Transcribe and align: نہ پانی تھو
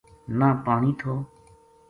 نہ 0.37 0.47
پانی 0.65 0.91
تھو 0.99 1.13